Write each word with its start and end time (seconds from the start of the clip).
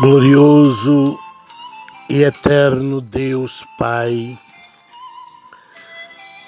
Glorioso 0.00 1.18
e 2.08 2.22
eterno 2.22 3.02
Deus 3.02 3.66
Pai, 3.78 4.38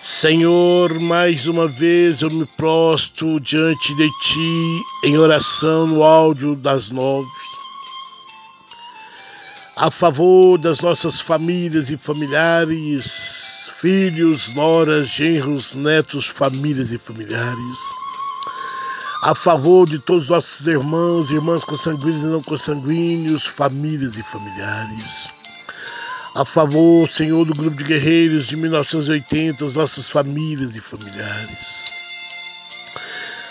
Senhor, 0.01 0.99
mais 0.99 1.47
uma 1.47 1.69
vez 1.69 2.23
eu 2.23 2.31
me 2.31 2.47
prostro 2.47 3.39
diante 3.39 3.95
de 3.95 4.09
Ti 4.21 4.83
em 5.05 5.19
oração 5.19 5.87
no 5.87 6.03
áudio 6.03 6.57
das 6.57 6.89
nove, 6.89 7.29
a 9.77 9.91
favor 9.91 10.57
das 10.57 10.81
nossas 10.81 11.21
famílias 11.21 11.91
e 11.91 11.99
familiares, 11.99 13.71
filhos, 13.77 14.49
noras, 14.55 15.11
genros, 15.11 15.75
netos, 15.75 16.27
famílias 16.27 16.91
e 16.91 16.97
familiares 16.97 17.79
a 19.23 19.37
favor 19.37 19.89
de 19.89 20.01
todos 20.01 20.25
os 20.25 20.29
nossos 20.29 20.67
irmãos, 20.67 21.31
irmãs 21.31 21.63
consanguíneos 21.63 22.25
e 22.25 22.27
não 22.27 22.43
consanguíneos, 22.43 23.47
famílias 23.47 24.19
e 24.19 24.23
familiares. 24.25 25.31
A 26.35 26.45
favor, 26.45 27.09
Senhor, 27.09 27.45
do 27.45 27.55
grupo 27.55 27.77
de 27.77 27.85
guerreiros 27.85 28.49
de 28.49 28.57
1980, 28.57 29.65
as 29.65 29.75
nossas 29.75 30.11
famílias 30.11 30.75
e 30.75 30.81
familiares. 30.81 31.93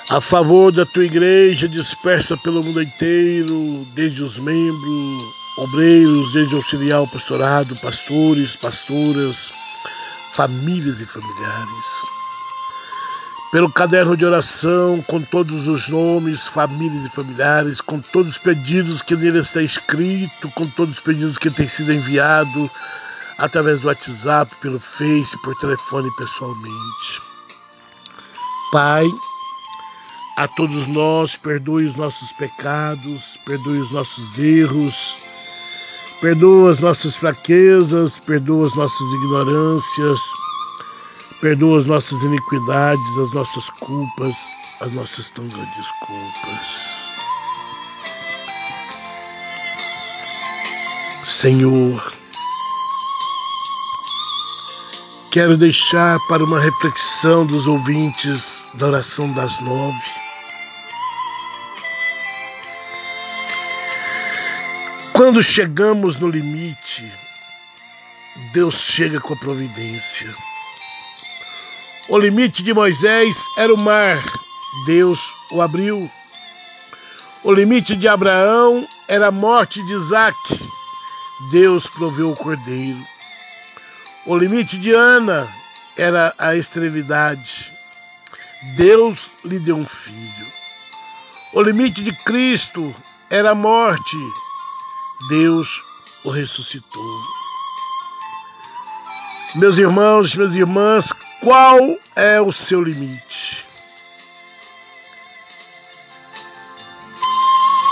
A 0.10 0.20
favor 0.20 0.74
da 0.74 0.86
tua 0.86 1.06
igreja 1.06 1.70
dispersa 1.70 2.36
pelo 2.36 2.62
mundo 2.62 2.84
inteiro, 2.84 3.88
desde 3.96 4.24
os 4.24 4.38
membros, 4.38 5.24
obreiros, 5.58 6.34
desde 6.34 6.54
o 6.54 6.58
auxiliar, 6.58 7.10
pastorado, 7.10 7.78
pastores, 7.78 8.58
pastoras, 8.58 9.54
famílias 10.34 11.00
e 11.00 11.06
familiares 11.06 11.91
pelo 13.52 13.70
caderno 13.70 14.16
de 14.16 14.26
oração, 14.26 15.04
com 15.06 15.22
todos 15.22 15.68
os 15.68 15.90
nomes, 15.90 16.48
famílias 16.48 17.06
e 17.06 17.10
familiares, 17.10 17.82
com 17.82 18.00
todos 18.00 18.32
os 18.32 18.38
pedidos 18.38 19.02
que 19.02 19.14
nele 19.14 19.40
está 19.40 19.62
escrito, 19.62 20.50
com 20.56 20.66
todos 20.68 20.96
os 20.96 21.02
pedidos 21.02 21.38
que 21.38 21.52
têm 21.52 21.68
sido 21.68 21.92
enviado 21.92 22.72
através 23.38 23.82
do 23.82 23.90
WhatsApp, 23.90 24.56
pelo 24.62 24.80
Face, 24.80 25.38
por 25.42 25.54
telefone 25.60 26.10
pessoalmente. 26.18 27.22
Pai, 28.72 29.06
a 30.38 30.48
todos 30.48 30.88
nós, 30.88 31.36
perdoe 31.36 31.88
os 31.88 31.96
nossos 31.96 32.32
pecados, 32.34 33.38
perdoe 33.46 33.80
os 33.80 33.92
nossos 33.92 34.40
erros, 34.40 35.18
perdoa 36.22 36.72
as 36.72 36.80
nossas 36.80 37.18
fraquezas, 37.18 38.18
perdoa 38.18 38.68
as 38.68 38.76
nossas 38.76 39.12
ignorâncias 39.12 40.22
Perdoa 41.42 41.80
as 41.80 41.88
nossas 41.88 42.22
iniquidades, 42.22 43.18
as 43.18 43.34
nossas 43.34 43.68
culpas, 43.72 44.36
as 44.80 44.92
nossas 44.92 45.32
tão 45.32 45.48
grandes 45.48 45.92
culpas. 46.00 47.16
Senhor, 51.26 52.14
quero 55.32 55.58
deixar 55.58 56.20
para 56.28 56.44
uma 56.44 56.60
reflexão 56.60 57.44
dos 57.44 57.66
ouvintes 57.66 58.70
da 58.76 58.86
oração 58.86 59.34
das 59.34 59.60
nove. 59.62 60.12
Quando 65.12 65.42
chegamos 65.42 66.20
no 66.20 66.28
limite, 66.28 67.12
Deus 68.54 68.76
chega 68.76 69.20
com 69.20 69.34
a 69.34 69.38
providência. 69.38 70.32
O 72.12 72.20
limite 72.20 72.62
de 72.62 72.74
Moisés 72.74 73.48
era 73.56 73.74
o 73.74 73.78
mar, 73.78 74.22
Deus 74.86 75.34
o 75.50 75.62
abriu. 75.62 76.12
O 77.42 77.54
limite 77.54 77.96
de 77.96 78.06
Abraão 78.06 78.86
era 79.08 79.28
a 79.28 79.32
morte 79.32 79.82
de 79.86 79.94
Isaac, 79.94 80.38
Deus 81.52 81.88
proveu 81.88 82.30
o 82.30 82.36
cordeiro. 82.36 83.00
O 84.26 84.36
limite 84.36 84.78
de 84.78 84.92
Ana 84.92 85.48
era 85.98 86.36
a 86.38 86.54
esterilidade, 86.54 87.72
Deus 88.76 89.38
lhe 89.46 89.58
deu 89.58 89.78
um 89.78 89.88
filho. 89.88 90.48
O 91.54 91.62
limite 91.62 92.04
de 92.04 92.12
Cristo 92.26 92.94
era 93.30 93.52
a 93.52 93.56
morte, 93.56 94.18
Deus 95.30 95.82
o 96.26 96.30
ressuscitou. 96.30 97.22
Meus 99.56 99.78
irmãos, 99.78 100.36
minhas 100.36 100.56
irmãs, 100.58 101.14
qual 101.42 101.98
é 102.16 102.40
o 102.40 102.52
seu 102.52 102.82
limite? 102.82 103.68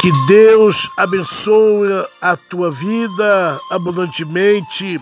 Que 0.01 0.11
Deus 0.27 0.89
abençoe 0.95 1.89
a 2.21 2.37
tua 2.37 2.71
vida 2.71 3.59
abundantemente 3.69 5.01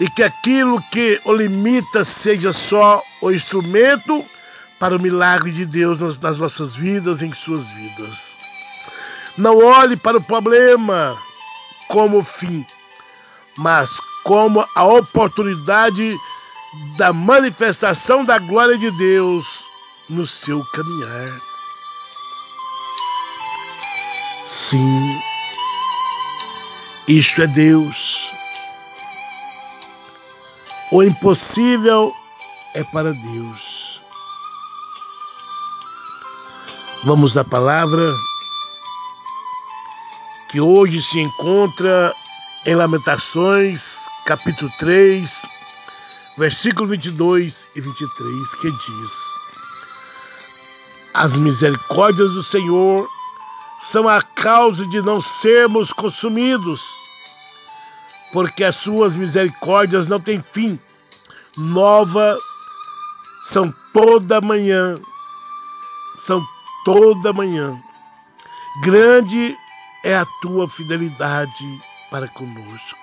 e 0.00 0.08
que 0.08 0.22
aquilo 0.22 0.80
que 0.90 1.20
o 1.24 1.32
limita 1.32 2.02
seja 2.02 2.52
só 2.52 3.02
o 3.20 3.30
instrumento 3.30 4.24
para 4.78 4.96
o 4.96 5.00
milagre 5.00 5.50
de 5.50 5.66
Deus 5.66 5.98
nas, 5.98 6.38
nossas 6.38 6.76
vidas, 6.76 7.20
em 7.20 7.32
suas 7.34 7.68
vidas. 7.70 8.38
Não 9.36 9.58
olhe 9.58 9.96
para 9.96 10.16
o 10.16 10.22
problema 10.22 11.16
como 11.88 12.22
fim, 12.22 12.64
mas 13.56 14.00
como 14.24 14.66
a 14.74 14.84
oportunidade 14.84 16.16
da 16.96 17.12
manifestação 17.12 18.24
da 18.24 18.38
glória 18.38 18.76
de 18.76 18.90
Deus 18.90 19.64
no 20.08 20.26
seu 20.26 20.64
caminhar. 20.66 21.40
Sim, 24.44 25.20
isto 27.06 27.42
é 27.42 27.46
Deus. 27.46 28.28
O 30.90 31.02
impossível 31.02 32.12
é 32.74 32.82
para 32.84 33.12
Deus. 33.12 34.02
Vamos 37.04 37.34
na 37.34 37.44
palavra 37.44 38.12
que 40.50 40.60
hoje 40.60 41.00
se 41.02 41.20
encontra 41.20 42.12
em 42.66 42.74
Lamentações, 42.74 44.08
capítulo 44.24 44.70
3, 44.78 45.46
versículo 46.38 46.88
22 46.88 47.68
e 47.74 47.80
23, 47.80 48.54
que 48.54 48.70
diz: 48.70 49.34
As 51.12 51.36
misericórdias 51.36 52.30
do 52.30 52.42
Senhor 52.44 53.08
são 53.80 54.08
a 54.08 54.22
causa 54.22 54.86
de 54.86 55.02
não 55.02 55.20
sermos 55.20 55.92
consumidos, 55.92 56.94
porque 58.32 58.62
as 58.62 58.76
suas 58.76 59.16
misericórdias 59.16 60.06
não 60.06 60.20
têm 60.20 60.40
fim. 60.40 60.78
Nova 61.56 62.38
são 63.42 63.74
toda 63.92 64.40
manhã, 64.40 64.96
são 66.16 66.40
toda 66.84 67.32
manhã. 67.32 67.76
Grande 68.84 69.56
é 70.04 70.16
a 70.16 70.26
tua 70.40 70.68
fidelidade 70.68 71.80
para 72.12 72.28
conosco. 72.28 72.97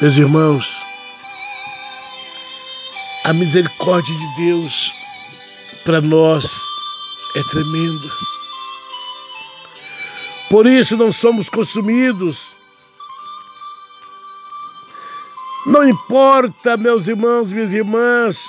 Meus 0.00 0.16
irmãos, 0.16 0.86
a 3.24 3.32
misericórdia 3.32 4.14
de 4.14 4.36
Deus 4.36 4.94
para 5.84 6.00
nós 6.00 6.68
é 7.34 7.42
tremenda. 7.50 8.08
Por 10.48 10.68
isso 10.68 10.96
não 10.96 11.10
somos 11.10 11.48
consumidos. 11.48 12.46
Não 15.66 15.88
importa, 15.88 16.76
meus 16.76 17.08
irmãos, 17.08 17.50
minhas 17.50 17.72
irmãs, 17.72 18.46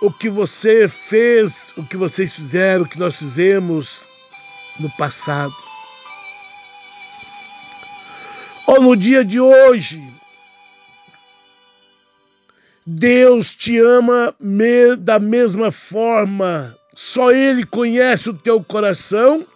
o 0.00 0.10
que 0.10 0.28
você 0.28 0.88
fez, 0.88 1.72
o 1.76 1.84
que 1.84 1.96
vocês 1.96 2.32
fizeram, 2.32 2.82
o 2.82 2.88
que 2.88 2.98
nós 2.98 3.14
fizemos 3.14 4.04
no 4.80 4.90
passado. 4.96 5.54
Ou 8.66 8.82
no 8.82 8.96
dia 8.96 9.24
de 9.24 9.38
hoje, 9.38 10.12
Deus 12.84 13.54
te 13.54 13.78
ama 13.78 14.34
me, 14.40 14.96
da 14.96 15.18
mesma 15.18 15.70
forma. 15.70 16.76
Só 16.94 17.30
Ele 17.30 17.64
conhece 17.64 18.30
o 18.30 18.34
teu 18.34 18.62
coração 18.62 19.46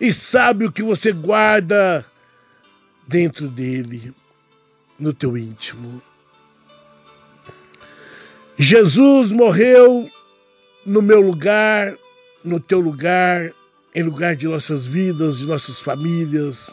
e 0.00 0.12
sabe 0.12 0.64
o 0.64 0.72
que 0.72 0.82
você 0.82 1.12
guarda 1.12 2.06
dentro 3.06 3.48
dele, 3.48 4.14
no 4.98 5.12
teu 5.12 5.36
íntimo. 5.36 6.00
Jesus 8.56 9.32
morreu 9.32 10.10
no 10.84 11.02
meu 11.02 11.20
lugar, 11.20 11.96
no 12.44 12.60
teu 12.60 12.80
lugar, 12.80 13.52
em 13.94 14.02
lugar 14.02 14.36
de 14.36 14.46
nossas 14.46 14.86
vidas, 14.86 15.38
de 15.38 15.46
nossas 15.46 15.80
famílias, 15.80 16.72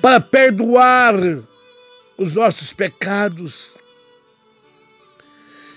para 0.00 0.20
perdoar 0.20 1.14
os 2.18 2.34
nossos 2.34 2.72
pecados 2.72 3.76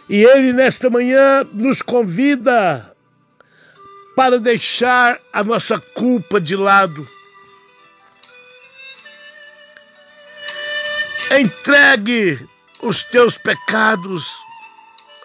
e 0.07 0.23
ele, 0.23 0.53
nesta 0.53 0.89
manhã, 0.89 1.43
nos 1.51 1.81
convida 1.81 2.95
para 4.15 4.39
deixar 4.39 5.19
a 5.33 5.43
nossa 5.43 5.79
culpa 5.79 6.39
de 6.39 6.55
lado. 6.55 7.07
Entregue 11.31 12.47
os 12.81 13.03
teus 13.03 13.37
pecados, 13.37 14.35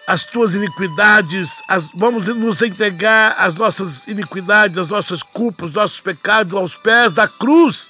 as 0.07 0.25
tuas 0.25 0.55
iniquidades, 0.55 1.61
as, 1.67 1.89
vamos 1.93 2.27
nos 2.27 2.61
entregar 2.61 3.35
as 3.37 3.53
nossas 3.53 4.07
iniquidades, 4.07 4.77
as 4.77 4.89
nossas 4.89 5.21
culpas, 5.21 5.69
os 5.69 5.75
nossos 5.75 6.01
pecados 6.01 6.53
aos 6.53 6.75
pés 6.75 7.11
da 7.13 7.27
cruz 7.27 7.89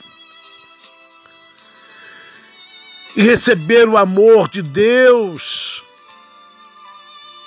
e 3.15 3.21
receber 3.23 3.87
o 3.87 3.97
amor 3.97 4.49
de 4.49 4.61
Deus. 4.61 5.83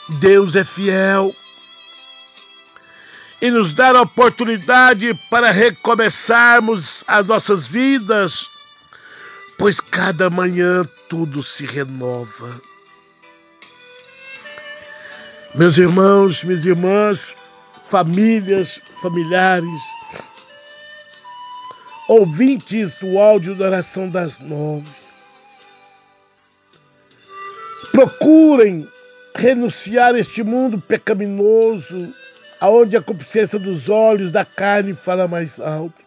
Deus 0.09 0.55
é 0.55 0.65
fiel 0.65 1.35
e 3.41 3.51
nos 3.51 3.75
dar 3.75 3.95
a 3.97 4.03
oportunidade 4.03 5.15
para 5.31 5.51
recomeçarmos 5.51 7.05
as 7.07 7.27
nossas 7.27 7.67
vidas, 7.67 8.51
pois 9.59 9.81
cada 9.81 10.31
manhã 10.31 10.89
tudo 11.09 11.43
se 11.43 11.65
renova. 11.67 12.61
Meus 15.55 15.79
irmãos, 15.79 16.43
minhas 16.43 16.67
irmãs, 16.67 17.37
famílias, 17.83 18.81
familiares, 19.01 19.83
ouvintes 22.09 22.97
do 22.97 23.19
áudio 23.19 23.55
da 23.55 23.67
oração 23.67 24.09
das 24.09 24.39
nove, 24.39 24.91
procurem 27.93 28.89
renunciar 29.35 30.15
a 30.15 30.19
este 30.19 30.43
mundo 30.43 30.81
pecaminoso, 30.81 32.15
aonde 32.61 32.97
a 32.97 33.03
concupiscência 33.03 33.59
dos 33.59 33.89
olhos 33.89 34.31
da 34.31 34.45
carne 34.45 34.95
fala 34.95 35.27
mais 35.27 35.59
alto. 35.61 36.05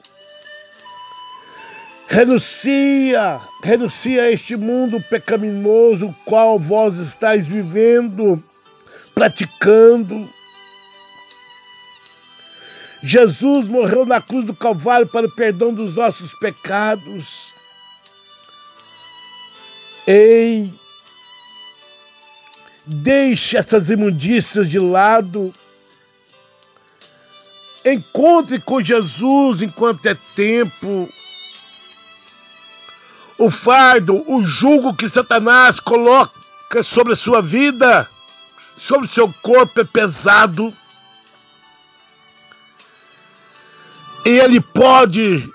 Renuncia, 2.07 3.39
renuncia 3.61 4.23
a 4.23 4.31
este 4.31 4.55
mundo 4.55 5.03
pecaminoso, 5.09 6.15
qual 6.23 6.57
vós 6.57 6.97
estáis 6.97 7.47
vivendo, 7.47 8.41
praticando. 9.13 10.27
Jesus 13.03 13.67
morreu 13.67 14.05
na 14.05 14.21
cruz 14.21 14.45
do 14.45 14.55
Calvário 14.55 15.05
para 15.05 15.27
o 15.27 15.35
perdão 15.35 15.73
dos 15.73 15.93
nossos 15.93 16.33
pecados. 16.33 17.53
Ei, 20.07 20.73
deixe 22.87 23.57
essas 23.57 23.89
imundícias 23.89 24.69
de 24.69 24.79
lado. 24.79 25.53
Encontre 27.85 28.59
com 28.59 28.81
Jesus 28.81 29.61
enquanto 29.61 30.05
é 30.05 30.15
tempo. 30.35 31.09
O 33.37 33.51
fardo, 33.51 34.23
o 34.31 34.43
jugo 34.43 34.95
que 34.95 35.07
Satanás 35.07 35.79
coloca 35.79 36.81
sobre 36.81 37.13
a 37.13 37.15
sua 37.15 37.41
vida, 37.41 38.09
sobre 38.77 39.05
o 39.05 39.09
seu 39.09 39.31
corpo 39.41 39.81
é 39.81 39.83
pesado. 39.83 40.73
E 44.25 44.29
ele 44.29 44.59
pode 44.59 45.47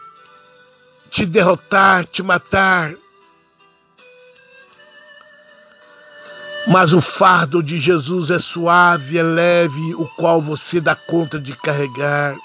te 1.10 1.26
derrotar, 1.26 2.06
te 2.06 2.22
matar. 2.22 2.94
Mas 6.68 6.92
o 6.92 7.00
fardo 7.00 7.62
de 7.62 7.78
Jesus 7.78 8.30
é 8.30 8.38
suave, 8.38 9.18
é 9.18 9.22
leve, 9.22 9.94
o 9.94 10.06
qual 10.16 10.40
você 10.40 10.80
dá 10.80 10.94
conta 10.94 11.38
de 11.38 11.56
carregar. 11.56 12.36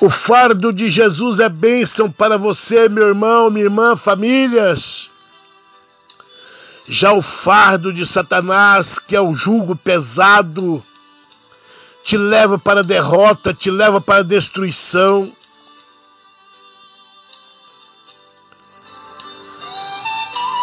O 0.00 0.10
fardo 0.10 0.72
de 0.72 0.90
Jesus 0.90 1.38
é 1.38 1.48
bênção 1.48 2.10
para 2.10 2.36
você, 2.36 2.88
meu 2.88 3.06
irmão, 3.06 3.50
minha 3.50 3.66
irmã, 3.66 3.94
famílias. 3.94 5.10
Já 6.88 7.12
o 7.12 7.22
fardo 7.22 7.92
de 7.92 8.04
Satanás, 8.04 8.98
que 8.98 9.14
é 9.14 9.20
o 9.20 9.36
jugo 9.36 9.76
pesado, 9.76 10.84
te 12.02 12.16
leva 12.16 12.58
para 12.58 12.80
a 12.80 12.82
derrota, 12.82 13.54
te 13.54 13.70
leva 13.70 14.00
para 14.00 14.20
a 14.20 14.24
destruição. 14.24 15.32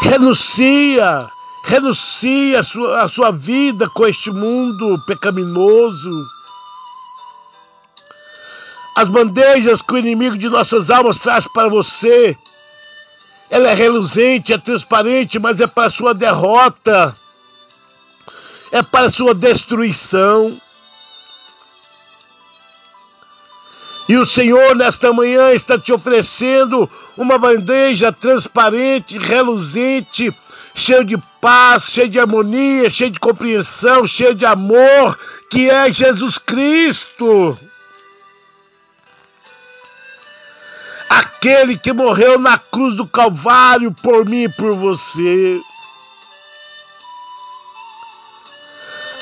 Renuncia, 0.02 1.30
renuncia 1.66 2.60
a 2.60 2.64
sua, 2.64 3.02
a 3.02 3.08
sua 3.08 3.32
vida 3.32 3.90
com 3.90 4.08
este 4.08 4.32
mundo 4.32 4.98
pecaminoso. 5.06 6.26
As 8.96 9.08
bandejas 9.08 9.82
que 9.82 9.94
o 9.94 9.98
inimigo 9.98 10.38
de 10.38 10.50
nossas 10.50 10.90
almas 10.90 11.20
traz 11.20 11.48
para 11.48 11.70
você, 11.70 12.38
ela 13.50 13.70
é 13.70 13.74
reluzente, 13.74 14.54
é 14.54 14.58
transparente, 14.58 15.40
mas 15.40 15.62
é 15.62 15.68
para 15.68 15.88
a 15.88 15.92
sua 15.92 16.14
derrota, 16.14 17.16
é 18.72 18.84
para 18.84 19.08
a 19.08 19.12
sua 19.12 19.34
destruição. 19.34 20.60
E 24.10 24.18
o 24.18 24.26
Senhor, 24.26 24.76
nesta 24.76 25.14
manhã, 25.14 25.52
está 25.52 25.78
te 25.78 25.94
oferecendo 25.94 26.90
uma 27.16 27.38
bandeja 27.38 28.12
transparente, 28.12 29.20
reluzente, 29.20 30.36
cheia 30.74 31.06
de 31.06 31.16
paz, 31.40 31.84
cheia 31.92 32.10
de 32.10 32.20
harmonia, 32.20 32.90
cheia 32.90 33.12
de 33.12 33.20
compreensão, 33.20 34.08
cheia 34.08 34.34
de 34.34 34.48
amor, 34.48 35.16
que 35.52 35.70
é 35.70 35.94
Jesus 35.94 36.40
Cristo. 36.40 37.56
Aquele 41.08 41.78
que 41.78 41.94
morreu 41.94 42.40
na 42.40 42.58
cruz 42.58 42.96
do 42.96 43.06
Calvário 43.06 43.92
por 43.92 44.26
mim 44.26 44.46
e 44.46 44.50
por 44.50 44.74
você. 44.74 45.62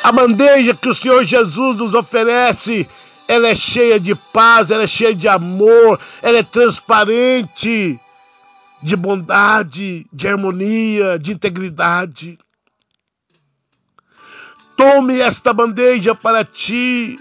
A 0.01 0.13
bandeja 0.13 0.74
que 0.74 0.88
o 0.88 0.94
Senhor 0.94 1.25
Jesus 1.25 1.75
nos 1.75 1.94
oferece 1.94 2.88
ela 3.28 3.50
é 3.50 3.56
cheia 3.56 4.00
de 4.00 4.16
paz, 4.16 4.72
ela 4.72 4.84
é 4.84 4.88
cheia 4.88 5.14
de 5.14 5.28
amor, 5.28 6.00
ela 6.22 6.38
é 6.38 6.44
transparente, 6.44 8.00
de 8.82 8.96
bondade, 8.96 10.06
de 10.14 10.28
harmonia, 10.28 11.20
de 11.20 11.34
integridade. 11.34 12.38
Tome 14.78 15.20
esta 15.20 15.52
bandeja 15.52 16.14
para 16.14 16.46
ti. 16.46 17.20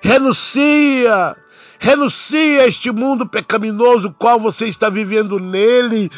Renuncia, 0.00 1.36
renuncia 1.78 2.62
a 2.62 2.66
este 2.66 2.90
mundo 2.90 3.28
pecaminoso 3.28 4.12
qual 4.18 4.40
você 4.40 4.66
está 4.66 4.90
vivendo 4.90 5.38
nele. 5.38 6.10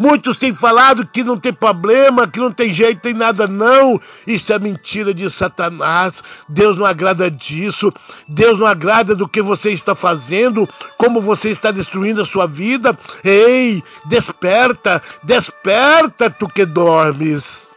Muitos 0.00 0.38
têm 0.38 0.54
falado 0.54 1.06
que 1.06 1.22
não 1.22 1.38
tem 1.38 1.52
problema, 1.52 2.26
que 2.26 2.40
não 2.40 2.50
tem 2.50 2.72
jeito, 2.72 3.02
tem 3.02 3.12
nada 3.12 3.46
não. 3.46 4.00
Isso 4.26 4.50
é 4.50 4.58
mentira 4.58 5.12
de 5.12 5.28
Satanás. 5.28 6.24
Deus 6.48 6.78
não 6.78 6.86
agrada 6.86 7.30
disso. 7.30 7.92
Deus 8.26 8.58
não 8.58 8.66
agrada 8.66 9.14
do 9.14 9.28
que 9.28 9.42
você 9.42 9.72
está 9.72 9.94
fazendo, 9.94 10.66
como 10.96 11.20
você 11.20 11.50
está 11.50 11.70
destruindo 11.70 12.22
a 12.22 12.24
sua 12.24 12.46
vida. 12.46 12.98
Ei, 13.22 13.84
desperta, 14.06 15.02
desperta 15.22 16.30
tu 16.30 16.48
que 16.48 16.64
dormes. 16.64 17.76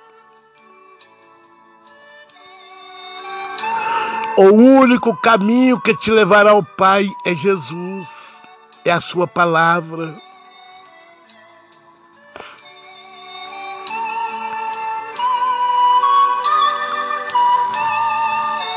O 4.38 4.46
único 4.46 5.14
caminho 5.18 5.78
que 5.78 5.94
te 5.94 6.10
levará 6.10 6.52
ao 6.52 6.64
Pai 6.64 7.06
é 7.26 7.36
Jesus, 7.36 8.44
é 8.86 8.94
a 8.94 9.02
Sua 9.02 9.28
palavra. 9.28 10.16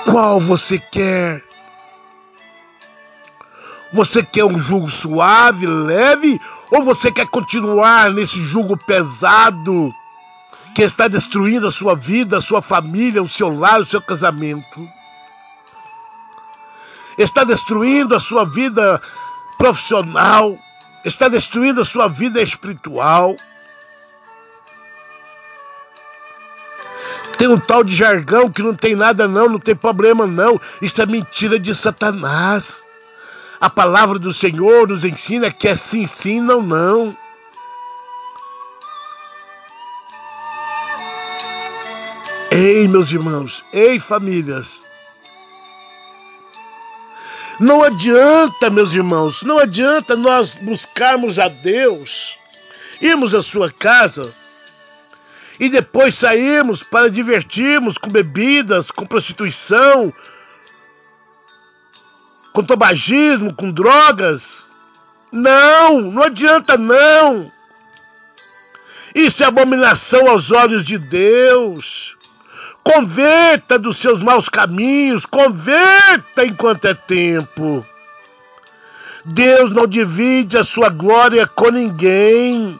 Qual 0.07 0.41
você 0.41 0.79
quer? 0.79 1.43
Você 3.93 4.23
quer 4.23 4.45
um 4.45 4.59
jugo 4.59 4.89
suave, 4.89 5.67
leve? 5.67 6.41
Ou 6.71 6.83
você 6.83 7.11
quer 7.11 7.27
continuar 7.27 8.11
nesse 8.11 8.41
jugo 8.43 8.77
pesado 8.77 9.93
que 10.75 10.83
está 10.83 11.09
destruindo 11.09 11.67
a 11.67 11.73
sua 11.73 11.97
vida, 11.97 12.39
a 12.39 12.41
sua 12.41 12.63
família, 12.63 13.23
o 13.23 13.29
seu 13.29 13.49
lar, 13.49 13.81
o 13.81 13.85
seu 13.85 14.01
casamento? 14.01 14.89
Está 17.19 17.45
destruindo 17.45 18.15
a 18.15 18.21
sua 18.21 18.45
vida 18.45 19.01
profissional, 19.59 20.57
está 21.05 21.29
destruindo 21.29 21.81
a 21.81 21.85
sua 21.85 22.09
vida 22.09 22.41
espiritual. 22.41 23.35
Tem 27.39 27.49
um 27.49 27.59
tal 27.59 27.85
de 27.85 27.95
jargão 27.95 28.51
que 28.51 28.63
não 28.63 28.75
tem 28.75 28.97
nada 28.97 29.29
não, 29.29 29.49
não 29.49 29.59
tem 29.59 29.77
problema 29.77 30.27
não. 30.27 30.61
Isso 30.81 31.03
é 31.03 31.07
mentira 31.07 31.59
de 31.59 31.75
Satanás. 31.75 32.87
A 33.61 33.69
palavra 33.69 34.19
do 34.19 34.33
Senhor 34.33 34.89
nos 34.89 35.05
ensina 35.05 35.51
que 35.51 35.69
é 35.69 35.77
sim, 35.77 36.07
sim, 36.07 36.41
não, 36.41 36.63
não. 36.63 37.17
Ei, 42.51 42.89
meus 42.89 43.13
irmãos, 43.13 43.63
ei, 43.71 44.01
famílias. 44.01 44.83
Não 47.61 47.83
adianta, 47.83 48.71
meus 48.71 48.95
irmãos, 48.95 49.43
não 49.43 49.59
adianta 49.59 50.17
nós 50.17 50.55
buscarmos 50.55 51.39
a 51.39 51.49
Deus, 51.49 52.39
irmos 53.01 53.35
à 53.35 53.43
sua 53.43 53.71
casa 53.71 54.35
e 55.59 55.69
depois 55.69 56.15
sairmos 56.15 56.83
para 56.83 57.11
divertirmos 57.11 57.97
com 57.99 58.11
bebidas, 58.11 58.91
com 58.91 59.07
prostituição, 59.07 60.13
com 62.53 62.63
tabagismo, 62.63 63.55
com 63.55 63.71
drogas. 63.71 64.67
Não, 65.33 66.01
não 66.01 66.23
adianta 66.23 66.77
não. 66.77 67.51
Isso 69.15 69.43
é 69.43 69.47
abominação 69.47 70.29
aos 70.29 70.53
olhos 70.53 70.85
de 70.85 70.99
Deus. 70.99 72.17
Converta 72.85 73.79
dos 73.79 73.97
seus 73.97 74.23
maus 74.23 74.49
caminhos, 74.49 75.27
converta 75.27 76.45
enquanto 76.45 76.85
é 76.85 76.95
tempo. 76.95 77.85
Deus 79.25 79.71
não 79.71 79.87
divide 79.87 80.57
a 80.57 80.63
sua 80.63 80.89
glória 80.89 81.47
com 81.49 81.71
ninguém. 81.71 82.79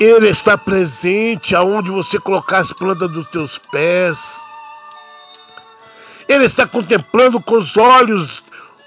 Ele 0.00 0.28
está 0.28 0.56
presente 0.56 1.54
aonde 1.54 1.90
você 1.90 2.18
colocar 2.18 2.60
as 2.60 2.72
plantas 2.72 3.10
dos 3.10 3.28
teus 3.28 3.58
pés. 3.58 4.42
Ele 6.26 6.46
está 6.46 6.66
contemplando 6.66 7.38
com 7.38 7.58
os 7.58 7.76
olhos 7.76 8.42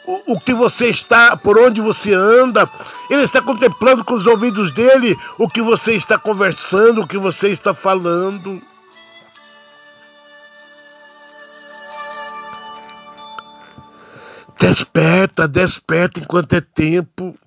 o, 0.08 0.34
o, 0.34 0.40
que 0.40 0.56
você 0.56 0.88
está, 0.88 1.38
por 1.38 1.56
onde 1.60 1.82
você 1.82 2.14
anda. 2.14 2.68
Ele 3.12 3.22
está 3.22 3.42
contemplando 3.44 4.04
com 4.04 4.16
os 4.16 4.26
ouvidos 4.26 4.72
dele 4.72 5.16
o 5.38 5.48
que 5.48 5.62
você 5.62 5.94
está 5.94 6.18
conversando, 6.18 7.02
o 7.02 7.08
que 7.08 7.18
você 7.20 7.50
está 7.50 7.76
falando. 7.76 8.60
Desperta, 14.60 15.48
desperta 15.48 16.20
enquanto 16.20 16.54
é 16.54 16.62
tempo. 16.62 17.38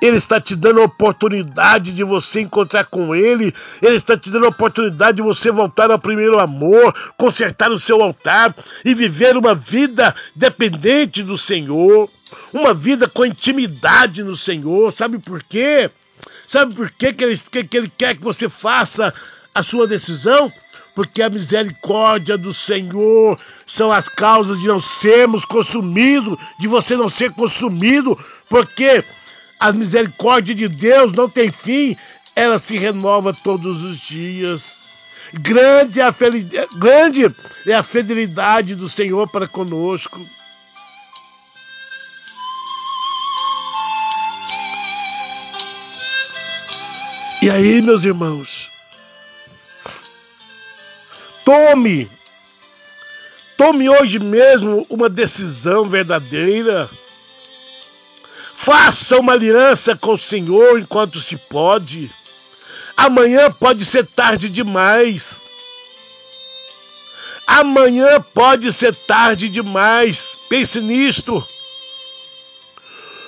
Ele 0.00 0.16
está 0.16 0.40
te 0.40 0.54
dando 0.54 0.80
a 0.80 0.84
oportunidade 0.84 1.92
de 1.92 2.04
você 2.04 2.40
encontrar 2.40 2.84
com 2.86 3.14
Ele. 3.14 3.54
Ele 3.82 3.96
está 3.96 4.16
te 4.16 4.30
dando 4.30 4.46
a 4.46 4.50
oportunidade 4.50 5.16
de 5.16 5.22
você 5.22 5.50
voltar 5.50 5.90
ao 5.90 5.98
primeiro 5.98 6.38
amor, 6.38 6.94
consertar 7.16 7.70
o 7.70 7.78
seu 7.78 8.02
altar 8.02 8.54
e 8.84 8.94
viver 8.94 9.36
uma 9.36 9.54
vida 9.54 10.14
dependente 10.34 11.22
do 11.22 11.36
Senhor. 11.36 12.08
Uma 12.52 12.74
vida 12.74 13.08
com 13.08 13.24
intimidade 13.24 14.22
no 14.22 14.36
Senhor. 14.36 14.92
Sabe 14.92 15.18
por 15.18 15.42
quê? 15.42 15.90
Sabe 16.46 16.74
por 16.74 16.90
quê 16.90 17.12
que 17.12 17.24
ele, 17.24 17.36
que, 17.36 17.76
ele 17.76 17.92
quer 17.96 18.16
que 18.16 18.22
você 18.22 18.48
faça 18.48 19.12
a 19.54 19.62
sua 19.62 19.86
decisão? 19.86 20.52
porque 20.98 21.22
a 21.22 21.30
misericórdia 21.30 22.36
do 22.36 22.52
Senhor 22.52 23.38
são 23.64 23.92
as 23.92 24.08
causas 24.08 24.58
de 24.58 24.66
não 24.66 24.80
sermos 24.80 25.44
consumidos, 25.44 26.36
de 26.58 26.66
você 26.66 26.96
não 26.96 27.08
ser 27.08 27.30
consumido, 27.30 28.18
porque 28.48 29.04
a 29.58 29.72
misericórdia 29.72 30.54
de 30.54 30.68
Deus 30.68 31.12
não 31.12 31.28
tem 31.28 31.50
fim, 31.50 31.96
ela 32.34 32.58
se 32.58 32.76
renova 32.76 33.32
todos 33.32 33.82
os 33.82 33.98
dias. 33.98 34.82
Grande 35.32 36.00
é 36.00 36.04
a, 36.04 36.14
grande 36.76 37.34
é 37.66 37.74
a 37.74 37.82
fidelidade 37.82 38.74
do 38.74 38.88
Senhor 38.88 39.28
para 39.28 39.46
conosco. 39.46 40.20
E 47.42 47.50
aí, 47.50 47.80
meus 47.82 48.04
irmãos, 48.04 48.70
tome, 51.44 52.10
tome 53.56 53.88
hoje 53.88 54.18
mesmo 54.18 54.86
uma 54.90 55.08
decisão 55.08 55.88
verdadeira 55.88 56.90
Faça 58.68 59.18
uma 59.18 59.32
aliança 59.32 59.96
com 59.96 60.12
o 60.12 60.18
Senhor 60.18 60.78
enquanto 60.78 61.18
se 61.20 61.38
pode. 61.38 62.12
Amanhã 62.94 63.50
pode 63.50 63.82
ser 63.82 64.04
tarde 64.04 64.50
demais. 64.50 65.46
Amanhã 67.46 68.20
pode 68.20 68.70
ser 68.70 68.94
tarde 68.94 69.48
demais. 69.48 70.38
Pense 70.50 70.82
nisto. 70.82 71.42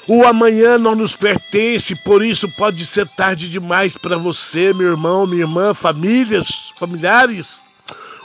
O 0.06 0.26
amanhã 0.26 0.76
não 0.76 0.94
nos 0.94 1.16
pertence, 1.16 1.94
por 1.94 2.22
isso 2.22 2.46
pode 2.46 2.84
ser 2.84 3.08
tarde 3.08 3.48
demais 3.48 3.96
para 3.96 4.18
você, 4.18 4.74
meu 4.74 4.88
irmão, 4.88 5.26
minha 5.26 5.44
irmã, 5.44 5.72
famílias, 5.72 6.70
familiares, 6.78 7.64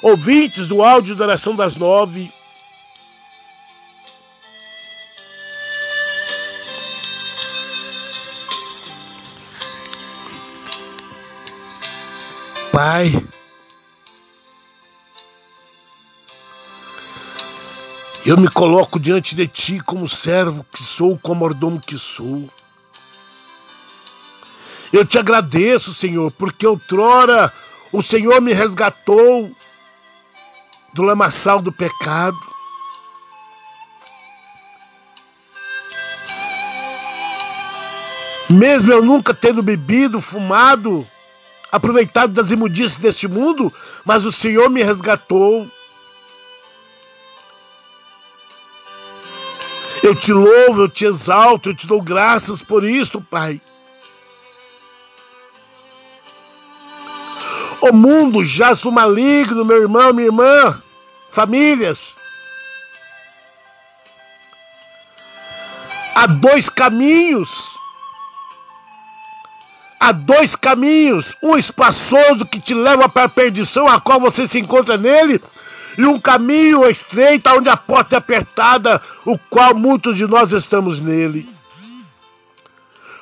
ouvintes 0.02 0.68
do 0.68 0.84
áudio 0.84 1.16
da 1.16 1.24
oração 1.24 1.56
das 1.56 1.78
nove. 1.78 2.30
Pai, 12.76 13.10
eu 18.26 18.36
me 18.38 18.50
coloco 18.50 19.00
diante 19.00 19.34
de 19.34 19.48
Ti 19.48 19.80
como 19.80 20.06
servo 20.10 20.66
que 20.74 20.84
sou, 20.84 21.18
como 21.18 21.40
mordomo 21.40 21.80
que 21.80 21.98
sou. 21.98 22.50
Eu 24.92 25.06
te 25.06 25.18
agradeço, 25.18 25.94
Senhor, 25.94 26.30
porque 26.34 26.68
outrora 26.68 27.50
o 27.94 28.02
Senhor 28.02 28.42
me 28.42 28.52
resgatou 28.52 29.50
do 30.94 31.02
lamaçal 31.02 31.62
do 31.62 31.72
pecado. 31.72 32.38
Mesmo 38.50 38.92
eu 38.92 39.02
nunca 39.02 39.34
tendo 39.34 39.64
bebido, 39.64 40.20
fumado, 40.20 41.08
aproveitado 41.72 42.32
das 42.34 42.52
imundícias 42.52 42.98
deste 42.98 43.28
mundo, 43.28 43.74
mas 44.04 44.26
o 44.26 44.32
Senhor 44.32 44.70
me 44.70 44.84
resgatou. 44.84 45.70
Eu 50.04 50.14
te 50.14 50.32
louvo, 50.32 50.84
eu 50.84 50.90
te 50.90 51.06
exalto, 51.06 51.70
eu 51.70 51.76
te 51.76 51.88
dou 51.88 52.02
graças 52.02 52.62
por 52.62 52.84
isso, 52.84 53.20
Pai. 53.22 53.60
O 57.82 57.92
mundo 57.92 58.46
jaz 58.46 58.84
no 58.84 58.92
maligno, 58.92 59.66
meu 59.66 59.82
irmão, 59.82 60.14
minha 60.14 60.28
irmã, 60.28 60.82
famílias. 61.30 62.18
Há 66.16 66.28
dois 66.28 66.70
caminhos 66.70 67.65
há 70.06 70.12
dois 70.12 70.56
caminhos: 70.56 71.36
um 71.42 71.58
espaçoso 71.58 72.46
que 72.46 72.60
te 72.60 72.74
leva 72.74 73.10
para 73.10 73.24
a 73.24 73.30
perdição, 73.30 73.88
a 73.88 74.00
qual 74.00 74.20
você 74.20 74.46
se 74.46 74.60
encontra 74.60 74.98
nele, 74.98 75.42
e 75.98 76.06
um 76.06 76.20
caminho 76.20 76.88
estreito 76.88 77.50
onde 77.50 77.70
a 77.70 77.78
porta 77.78 78.16
é 78.16 78.20
apertada, 78.20 79.02
o 79.26 79.38
qual 79.50 79.74
muitos 79.74 80.16
de 80.16 80.28
nós 80.28 80.52
estamos 80.52 81.00
nele. 81.00 81.50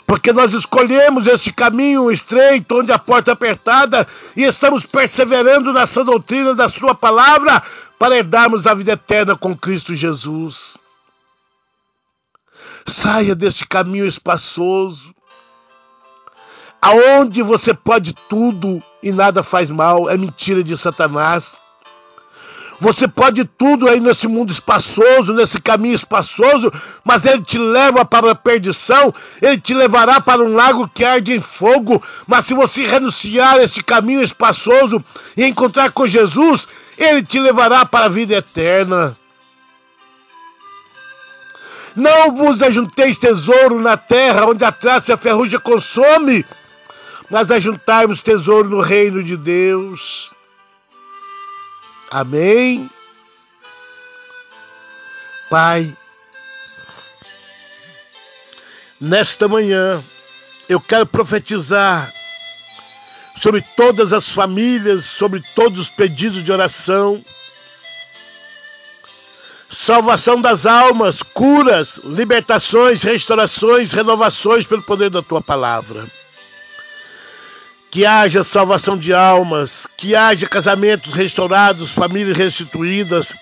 Porque 0.06 0.34
nós 0.34 0.54
escolhemos 0.54 1.28
este 1.28 1.52
caminho 1.54 2.12
estreito, 2.12 2.80
onde 2.80 2.92
a 2.92 3.00
porta 3.00 3.32
é 3.32 3.34
apertada, 3.34 4.06
e 4.36 4.44
estamos 4.44 4.86
perseverando 4.86 5.72
nessa 5.72 6.04
doutrina 6.04 6.54
da 6.54 6.68
Sua 6.68 6.94
palavra 6.94 7.64
para 7.98 8.18
herdarmos 8.18 8.68
a 8.68 8.74
vida 8.74 8.92
eterna 8.92 9.36
com 9.36 9.58
Cristo 9.58 9.96
Jesus. 9.96 10.78
Saia 12.86 13.34
deste 13.34 13.66
caminho 13.66 14.06
espaçoso, 14.06 15.16
aonde 16.84 17.42
você 17.42 17.74
pode 17.74 18.14
tudo 18.28 18.84
e 19.02 19.10
nada 19.14 19.42
faz 19.42 19.72
mal, 19.72 20.10
é 20.10 20.18
mentira 20.18 20.62
de 20.62 20.76
Satanás. 20.76 21.58
Você 22.78 23.08
pode 23.08 23.46
tudo 23.46 23.88
aí 23.88 24.02
nesse 24.02 24.28
mundo 24.28 24.52
espaçoso, 24.52 25.32
nesse 25.32 25.62
caminho 25.62 25.96
espaçoso, 25.96 26.70
mas 27.02 27.26
ele 27.26 27.42
te 27.42 27.58
leva 27.58 28.04
para 28.04 28.32
a 28.32 28.36
perdição, 28.36 29.14
ele 29.42 29.62
te 29.62 29.74
levará 29.74 30.20
para 30.20 30.42
um 30.44 30.54
lago 30.54 30.90
que 30.90 31.06
arde 31.06 31.32
em 31.32 31.40
fogo. 31.40 32.04
Mas 32.28 32.48
se 32.48 32.54
você 32.54 32.86
renunciar 32.86 33.54
a 33.54 33.64
esse 33.64 33.82
caminho 33.82 34.22
espaçoso 34.22 35.02
e 35.38 35.46
encontrar 35.46 35.90
com 35.92 36.06
Jesus, 36.06 36.68
ele 36.98 37.24
te 37.24 37.40
levará 37.40 37.86
para 37.86 38.08
a 38.08 38.10
vida 38.10 38.34
eterna. 38.34 39.18
Não 41.96 42.36
vos 42.36 42.62
ajunteis 42.62 43.18
tesouro 43.18 43.80
na 43.80 43.96
terra, 43.96 44.48
onde 44.48 44.66
a 44.66 44.72
traça 44.72 45.12
e 45.12 45.14
a 45.14 45.18
ferrugem 45.18 45.60
consome 45.62 46.46
mas 47.30 47.52
ajuntarmos 47.52 48.22
tesouro 48.22 48.70
no 48.70 48.82
reino 48.82 49.24
de 49.24 49.38
Deus. 49.38 50.34
Amém. 52.12 52.90
Pai, 55.50 55.96
nesta 59.00 59.48
manhã 59.48 60.04
eu 60.68 60.80
quero 60.80 61.06
profetizar 61.06 62.14
sobre 63.36 63.62
todas 63.76 64.14
as 64.14 64.30
famílias, 64.30 65.06
sobre 65.06 65.44
todos 65.54 65.80
os 65.80 65.90
pedidos 65.90 66.44
de 66.44 66.52
oração. 66.52 67.24
Salvação 69.70 70.40
das 70.40 70.66
almas, 70.66 71.24
curas, 71.24 71.98
libertações, 72.04 73.02
restaurações, 73.02 73.92
renovações 73.92 74.66
pelo 74.66 74.84
poder 74.84 75.10
da 75.10 75.22
tua 75.22 75.42
palavra. 75.42 76.10
Que 77.94 78.08
haja 78.08 78.42
salvação 78.42 78.98
de 78.98 79.14
almas, 79.14 79.88
que 79.96 80.16
haja 80.16 80.50
casamentos 80.50 81.14
restaurados, 81.14 81.92
famílias 81.92 82.36
restituídas, 82.36 83.36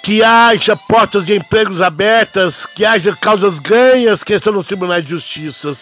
que 0.00 0.22
haja 0.22 0.76
portas 0.76 1.26
de 1.26 1.34
empregos 1.34 1.82
abertas, 1.82 2.64
que 2.64 2.84
haja 2.84 3.16
causas 3.16 3.58
ganhas 3.58 4.22
que 4.22 4.32
estão 4.32 4.52
nos 4.52 4.64
tribunais 4.64 5.02
de 5.02 5.10
justiça 5.10 5.72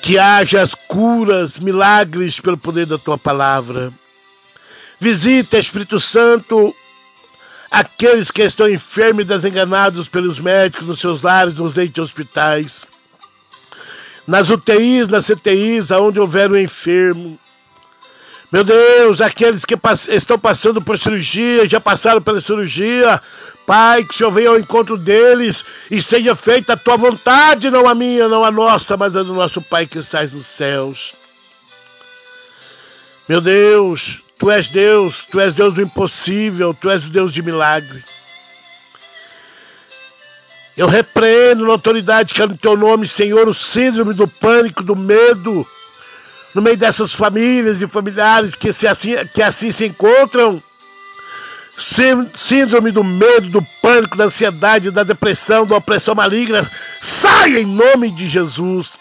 que 0.00 0.18
haja 0.18 0.62
as 0.62 0.74
curas, 0.74 1.58
milagres 1.58 2.40
pelo 2.40 2.56
poder 2.56 2.86
da 2.86 2.98
tua 2.98 3.18
palavra. 3.18 3.92
Visita, 4.98 5.58
Espírito 5.58 5.98
Santo, 5.98 6.74
aqueles 7.70 8.30
que 8.30 8.42
estão 8.42 8.68
enfermos 8.68 9.22
e 9.22 9.26
desenganados 9.26 10.08
pelos 10.08 10.38
médicos 10.38 10.86
nos 10.86 11.00
seus 11.00 11.22
lares, 11.22 11.54
nos 11.54 11.74
leitos 11.74 11.94
de 11.94 12.00
hospitais, 12.00 12.86
nas 14.30 14.48
UTIs, 14.48 15.08
nas 15.08 15.26
CTIs, 15.26 15.90
aonde 15.90 16.20
houver 16.20 16.52
um 16.52 16.56
enfermo. 16.56 17.36
Meu 18.52 18.62
Deus, 18.62 19.20
aqueles 19.20 19.64
que 19.64 19.76
pass 19.76 20.06
estão 20.06 20.38
passando 20.38 20.80
por 20.80 20.96
cirurgia, 20.96 21.68
já 21.68 21.80
passaram 21.80 22.22
pela 22.22 22.40
cirurgia, 22.40 23.20
Pai, 23.66 24.04
que 24.04 24.14
o 24.14 24.16
Senhor 24.16 24.30
venha 24.30 24.50
ao 24.50 24.58
encontro 24.58 24.96
deles 24.96 25.64
e 25.90 26.00
seja 26.00 26.36
feita 26.36 26.74
a 26.74 26.76
tua 26.76 26.96
vontade, 26.96 27.70
não 27.70 27.88
a 27.88 27.94
minha, 27.94 28.28
não 28.28 28.44
a 28.44 28.52
nossa, 28.52 28.96
mas 28.96 29.16
a 29.16 29.24
do 29.24 29.34
nosso 29.34 29.60
Pai 29.60 29.84
que 29.84 29.98
estás 29.98 30.30
nos 30.30 30.46
céus. 30.46 31.12
Meu 33.28 33.40
Deus, 33.40 34.22
tu 34.38 34.48
és 34.48 34.68
Deus, 34.68 35.26
tu 35.28 35.40
és 35.40 35.52
Deus 35.54 35.74
do 35.74 35.82
impossível, 35.82 36.72
tu 36.72 36.88
és 36.88 37.04
o 37.04 37.10
Deus 37.10 37.34
de 37.34 37.42
milagre. 37.42 38.04
Eu 40.76 40.86
repreendo 40.86 41.66
na 41.66 41.72
autoridade 41.72 42.32
que 42.32 42.42
é 42.42 42.46
no 42.46 42.56
teu 42.56 42.76
nome, 42.76 43.06
Senhor, 43.06 43.48
o 43.48 43.54
síndrome 43.54 44.14
do 44.14 44.26
pânico, 44.26 44.82
do 44.82 44.96
medo, 44.96 45.66
no 46.54 46.62
meio 46.62 46.76
dessas 46.76 47.12
famílias 47.12 47.82
e 47.82 47.86
familiares 47.86 48.54
que, 48.54 48.72
se 48.72 48.86
assim, 48.86 49.14
que 49.34 49.42
assim 49.42 49.70
se 49.70 49.86
encontram 49.86 50.62
síndrome 52.34 52.90
do 52.90 53.02
medo, 53.02 53.48
do 53.48 53.62
pânico, 53.80 54.16
da 54.16 54.24
ansiedade, 54.24 54.90
da 54.90 55.02
depressão, 55.02 55.66
da 55.66 55.76
opressão 55.76 56.14
maligna, 56.14 56.70
saia 57.00 57.60
em 57.60 57.66
nome 57.66 58.10
de 58.10 58.28
Jesus. 58.28 58.94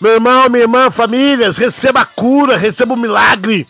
Meu 0.00 0.12
irmão, 0.12 0.48
minha 0.48 0.64
irmã, 0.64 0.90
famílias, 0.90 1.56
receba 1.56 2.02
a 2.02 2.04
cura, 2.04 2.56
receba 2.56 2.94
o 2.94 2.96
milagre, 2.96 3.66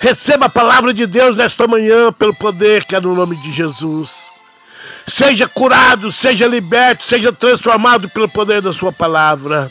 receba 0.00 0.46
a 0.46 0.50
palavra 0.50 0.92
de 0.92 1.06
Deus 1.06 1.36
nesta 1.36 1.66
manhã, 1.66 2.12
pelo 2.12 2.34
poder 2.34 2.84
que 2.84 2.96
é 2.96 3.00
no 3.00 3.14
nome 3.14 3.36
de 3.36 3.52
Jesus. 3.52 4.30
Seja 5.06 5.48
curado, 5.48 6.10
seja 6.12 6.46
liberto, 6.46 7.04
seja 7.04 7.32
transformado 7.32 8.08
pelo 8.08 8.28
poder 8.28 8.62
da 8.62 8.72
Sua 8.72 8.92
palavra. 8.92 9.70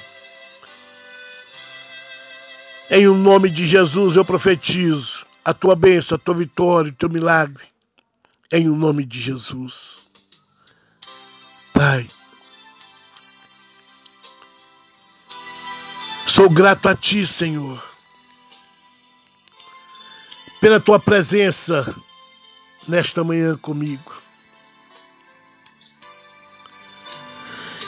Em 2.90 3.08
o 3.08 3.16
nome 3.16 3.50
de 3.50 3.66
Jesus 3.66 4.16
eu 4.18 4.26
profetizo 4.26 5.26
a 5.46 5.54
tua 5.54 5.76
bênção, 5.76 6.16
a 6.16 6.20
tua 6.20 6.36
vitória, 6.36 6.92
o 6.92 6.96
teu 6.96 7.10
milagre, 7.10 7.64
em 8.52 8.68
o 8.68 8.76
nome 8.76 9.06
de 9.06 9.20
Jesus. 9.20 10.06
Pai, 11.74 12.06
sou 16.28 16.50
grato 16.50 16.90
a 16.90 16.96
Ti, 16.96 17.26
Senhor, 17.26 17.82
pela 20.60 20.80
Tua 20.80 21.00
presença 21.00 21.96
nesta 22.88 23.24
manhã 23.24 23.56
comigo. 23.58 24.22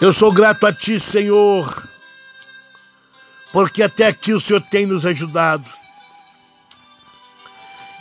Eu 0.04 0.12
sou 0.12 0.34
grato 0.34 0.68
a 0.68 0.74
Ti, 0.74 1.00
Senhor, 1.00 1.88
porque 3.54 3.82
até 3.82 4.06
aqui 4.06 4.34
o 4.34 4.40
Senhor 4.40 4.60
tem 4.60 4.86
nos 4.86 5.06
ajudado. 5.06 5.64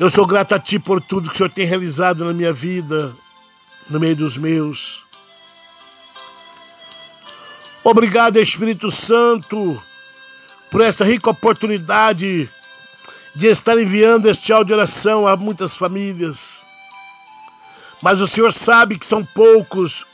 Eu 0.00 0.10
sou 0.10 0.26
grato 0.26 0.52
a 0.52 0.58
Ti 0.58 0.80
por 0.80 1.00
tudo 1.00 1.28
que 1.28 1.34
o 1.34 1.36
Senhor 1.36 1.50
tem 1.50 1.64
realizado 1.64 2.24
na 2.24 2.32
minha 2.32 2.52
vida, 2.52 3.14
no 3.88 4.00
meio 4.00 4.16
dos 4.16 4.36
meus. 4.36 5.04
Obrigado, 7.84 8.40
Espírito 8.40 8.90
Santo, 8.90 9.80
por 10.72 10.80
essa 10.80 11.04
rica 11.04 11.30
oportunidade 11.30 12.50
de 13.32 13.46
estar 13.46 13.78
enviando 13.78 14.28
este 14.28 14.52
áudio 14.52 14.74
de 14.74 14.80
oração 14.80 15.24
a 15.24 15.36
muitas 15.36 15.76
famílias. 15.76 16.66
Mas 18.02 18.20
o 18.20 18.26
Senhor 18.26 18.52
sabe 18.52 18.98
que 18.98 19.06
são 19.06 19.24
poucos 19.24 20.04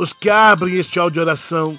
os 0.00 0.14
que 0.14 0.30
abrem 0.30 0.76
este 0.76 0.98
áudio 0.98 1.14
de 1.14 1.20
oração. 1.20 1.78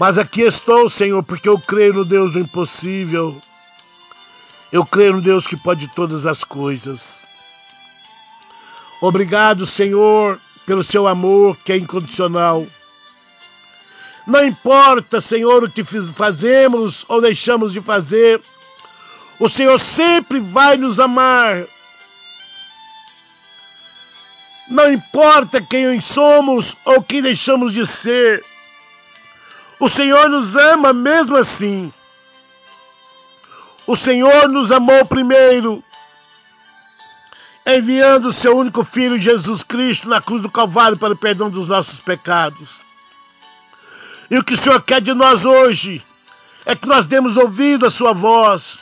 Mas 0.00 0.18
aqui 0.18 0.40
estou, 0.40 0.90
Senhor, 0.90 1.22
porque 1.22 1.48
eu 1.48 1.60
creio 1.60 1.94
no 1.94 2.04
Deus 2.04 2.32
do 2.32 2.40
impossível. 2.40 3.40
Eu 4.72 4.84
creio 4.84 5.12
no 5.12 5.20
Deus 5.20 5.46
que 5.46 5.56
pode 5.56 5.86
todas 5.94 6.26
as 6.26 6.42
coisas. 6.42 7.24
Obrigado, 9.00 9.64
Senhor, 9.64 10.40
pelo 10.66 10.82
seu 10.82 11.06
amor 11.06 11.56
que 11.56 11.72
é 11.72 11.76
incondicional. 11.76 12.66
Não 14.26 14.44
importa, 14.44 15.20
Senhor, 15.20 15.62
o 15.62 15.70
que 15.70 15.84
fazemos 15.84 17.04
ou 17.08 17.20
deixamos 17.20 17.72
de 17.72 17.80
fazer, 17.80 18.40
o 19.38 19.48
Senhor 19.48 19.78
sempre 19.78 20.40
vai 20.40 20.76
nos 20.76 20.98
amar. 20.98 21.64
Não 24.70 24.92
importa 24.92 25.60
quem 25.60 26.00
somos 26.00 26.76
ou 26.84 27.02
quem 27.02 27.20
deixamos 27.20 27.72
de 27.74 27.84
ser, 27.84 28.44
o 29.80 29.88
Senhor 29.88 30.28
nos 30.28 30.54
ama 30.54 30.92
mesmo 30.92 31.36
assim. 31.36 31.92
O 33.84 33.96
Senhor 33.96 34.48
nos 34.48 34.70
amou 34.70 35.04
primeiro, 35.04 35.82
enviando 37.66 38.26
o 38.26 38.32
seu 38.32 38.56
único 38.56 38.84
filho 38.84 39.18
Jesus 39.18 39.64
Cristo 39.64 40.08
na 40.08 40.20
cruz 40.20 40.40
do 40.40 40.50
Calvário 40.50 40.96
para 40.96 41.14
o 41.14 41.18
perdão 41.18 41.50
dos 41.50 41.66
nossos 41.66 41.98
pecados. 41.98 42.82
E 44.30 44.38
o 44.38 44.44
que 44.44 44.54
o 44.54 44.56
Senhor 44.56 44.80
quer 44.82 45.00
de 45.00 45.12
nós 45.12 45.44
hoje 45.44 46.00
é 46.64 46.76
que 46.76 46.86
nós 46.86 47.06
demos 47.06 47.36
ouvido 47.36 47.86
à 47.86 47.90
sua 47.90 48.12
voz 48.12 48.79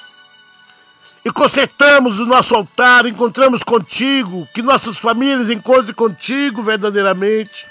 e 1.25 1.31
consertamos 1.31 2.21
o 2.21 2.27
nosso 2.27 2.55
altar, 2.55 3.07
encontramos 3.07 3.63
contigo, 3.63 4.47
que 4.55 4.63
nossas 4.63 4.97
famílias 4.97 5.51
encontrem 5.51 5.95
contigo 5.95 6.63
verdadeiramente. 6.63 7.67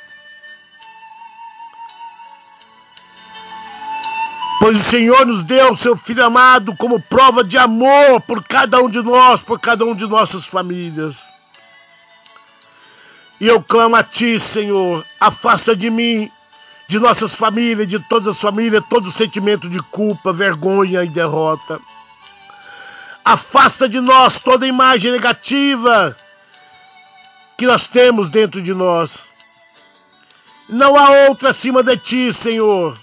Pois 4.60 4.80
o 4.80 4.84
Senhor 4.84 5.26
nos 5.26 5.44
deu 5.44 5.72
o 5.72 5.78
seu 5.78 5.96
Filho 5.96 6.26
amado 6.26 6.76
como 6.76 7.00
prova 7.00 7.44
de 7.44 7.58
amor 7.58 8.20
por 8.22 8.44
cada 8.44 8.82
um 8.82 8.90
de 8.90 9.02
nós, 9.02 9.42
por 9.42 9.60
cada 9.60 9.86
um 9.86 9.96
de 9.96 10.08
nossas 10.08 10.46
famílias. 10.46 11.30
E 13.40 13.48
eu 13.48 13.62
clamo 13.62 13.96
a 13.96 14.04
Ti, 14.04 14.40
Senhor, 14.40 15.06
afasta 15.20 15.76
de 15.76 15.92
mim, 15.92 16.30
de 16.88 17.00
nossas 17.00 17.36
famílias, 17.36 17.88
de 17.88 18.00
todas 18.00 18.28
as 18.28 18.42
famílias, 18.42 18.84
todo 18.90 19.12
sentimento 19.12 19.70
de 19.70 19.80
culpa, 19.80 20.34
vergonha 20.34 21.04
e 21.04 21.08
derrota. 21.08 21.80
Afasta 23.28 23.90
de 23.90 24.00
nós 24.00 24.40
toda 24.40 24.66
imagem 24.66 25.12
negativa 25.12 26.16
que 27.58 27.68
nós 27.68 27.86
temos 27.86 28.30
dentro 28.30 28.62
de 28.62 28.74
nós. 28.74 29.36
Não 30.70 30.98
há 30.98 31.28
outra 31.28 31.50
acima 31.50 31.84
de 31.84 31.98
Ti, 31.98 32.32
Senhor. 32.32 32.98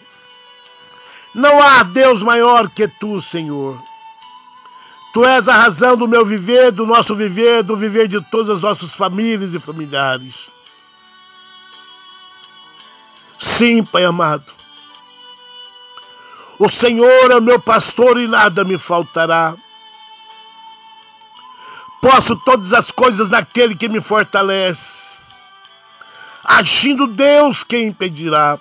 Não 1.35 1.61
há 1.63 1.83
Deus 1.83 2.23
maior 2.23 2.71
que 2.71 2.89
tu, 2.89 3.21
Senhor. 3.21 3.79
Tu 5.13 5.27
és 5.27 5.47
a 5.47 5.59
razão 5.59 5.95
do 5.95 6.09
meu 6.09 6.25
viver, 6.25 6.73
do 6.73 6.87
nosso 6.87 7.15
viver, 7.15 7.63
do 7.63 7.77
viver 7.77 8.09
de 8.09 8.19
todas 8.31 8.49
as 8.49 8.63
nossas 8.63 8.95
famílias 8.95 9.53
e 9.53 9.61
familiares. 9.61 10.51
Sim, 13.39 13.85
Pai 13.85 14.07
amado. 14.07 14.51
O 16.59 16.67
Senhor 16.67 17.31
é 17.31 17.39
meu 17.41 17.61
pastor 17.61 18.19
e 18.19 18.27
nada 18.27 18.65
me 18.65 18.79
faltará. 18.79 19.55
Posso 22.05 22.37
todas 22.37 22.75
as 22.75 22.91
coisas 22.91 23.31
naquele 23.31 23.75
que 23.75 23.89
me 23.89 23.99
fortalece. 23.99 25.23
Agindo 26.45 27.07
Deus, 27.07 27.65
quem 27.65 27.87
impedirá? 27.87 28.59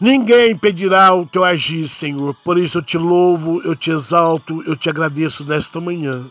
Ninguém 0.00 0.52
impedirá 0.52 1.14
o 1.14 1.26
teu 1.26 1.44
agir, 1.44 1.86
Senhor. 1.86 2.34
Por 2.42 2.56
isso 2.56 2.78
eu 2.78 2.82
te 2.82 2.96
louvo, 2.96 3.60
eu 3.64 3.76
te 3.76 3.90
exalto, 3.90 4.64
eu 4.66 4.74
te 4.74 4.88
agradeço 4.88 5.44
nesta 5.44 5.78
manhã. 5.78 6.24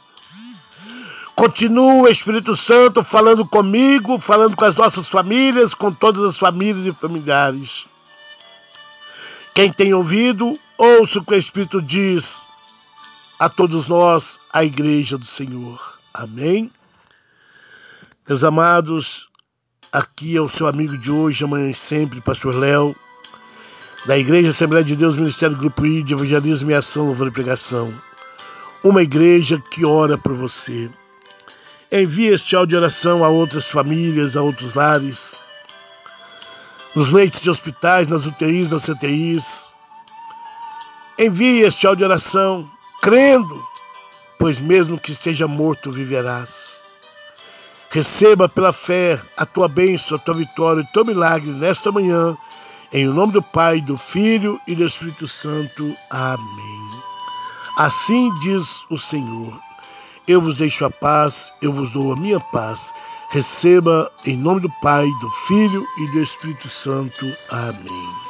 Continua, 1.35 2.09
Espírito 2.09 2.55
Santo, 2.55 3.03
falando 3.03 3.45
comigo, 3.45 4.17
falando 4.17 4.55
com 4.55 4.65
as 4.65 4.73
nossas 4.73 5.07
famílias, 5.07 5.75
com 5.75 5.91
todas 5.91 6.23
as 6.23 6.39
famílias 6.39 6.87
e 6.87 6.99
familiares. 6.99 7.87
Quem 9.53 9.71
tem 9.71 9.93
ouvido, 9.93 10.59
ouça 10.79 11.19
o 11.19 11.23
que 11.23 11.35
o 11.35 11.37
Espírito 11.37 11.79
diz 11.79 12.47
a 13.39 13.49
todos 13.49 13.87
nós, 13.87 14.39
a 14.51 14.63
Igreja 14.63 15.17
do 15.17 15.25
Senhor. 15.25 15.99
Amém. 16.13 16.71
Meus 18.27 18.43
amados, 18.43 19.29
aqui 19.91 20.37
é 20.37 20.41
o 20.41 20.47
seu 20.49 20.67
amigo 20.67 20.97
de 20.97 21.11
hoje, 21.11 21.43
amanhã 21.43 21.69
e 21.69 21.75
sempre, 21.75 22.21
Pastor 22.21 22.55
Léo, 22.55 22.95
da 24.05 24.17
Igreja 24.17 24.49
Assembleia 24.49 24.85
de 24.85 24.95
Deus, 24.95 25.17
Ministério 25.17 25.57
Grupo 25.57 25.85
I 25.85 26.01
de 26.01 26.13
Evangelismo 26.13 26.71
e 26.71 26.73
Ação, 26.73 27.07
Louvor 27.07 27.27
e 27.27 27.31
Pregação. 27.31 27.93
Uma 28.83 29.01
igreja 29.01 29.61
que 29.71 29.83
ora 29.83 30.17
por 30.17 30.33
você. 30.33 30.89
Envie 31.91 32.27
este 32.27 32.55
áudio 32.55 32.69
de 32.69 32.75
oração 32.77 33.23
a 33.23 33.29
outras 33.29 33.69
famílias, 33.69 34.37
a 34.37 34.41
outros 34.41 34.73
lares, 34.73 35.35
nos 36.95 37.11
leitos 37.11 37.41
de 37.41 37.49
hospitais, 37.49 38.07
nas 38.07 38.25
UTIs, 38.25 38.69
nas 38.69 38.85
CTIs. 38.85 39.73
Envie 41.19 41.61
este 41.61 41.85
áudio 41.85 41.99
de 41.99 42.11
oração, 42.11 42.69
crendo, 43.05 43.63
pois 44.39 44.57
mesmo 44.57 44.99
que 44.99 45.11
esteja 45.11 45.47
morto, 45.47 45.91
viverás. 45.91 46.87
Receba 47.91 48.49
pela 48.49 48.73
fé 48.73 49.21
a 49.37 49.45
tua 49.45 49.67
bênção, 49.67 50.17
a 50.17 50.19
tua 50.19 50.33
vitória, 50.33 50.81
o 50.81 50.87
teu 50.91 51.05
milagre 51.05 51.51
nesta 51.51 51.91
manhã, 51.91 52.35
em 52.91 53.05
nome 53.05 53.33
do 53.33 53.43
Pai, 53.43 53.79
do 53.79 53.95
Filho 53.95 54.59
e 54.67 54.73
do 54.73 54.83
Espírito 54.83 55.27
Santo. 55.27 55.95
Amém. 56.09 56.89
Assim 57.77 58.33
diz 58.39 58.83
o 58.89 58.97
Senhor: 58.97 59.55
Eu 60.27 60.41
vos 60.41 60.57
deixo 60.57 60.83
a 60.83 60.89
paz, 60.89 61.53
eu 61.61 61.71
vos 61.71 61.91
dou 61.91 62.11
a 62.11 62.15
minha 62.15 62.39
paz. 62.39 62.91
Receba 63.29 64.11
em 64.25 64.35
nome 64.35 64.61
do 64.61 64.69
Pai, 64.81 65.05
do 65.21 65.29
Filho 65.29 65.85
e 65.99 66.07
do 66.07 66.19
Espírito 66.19 66.67
Santo. 66.67 67.31
Amém. 67.51 68.24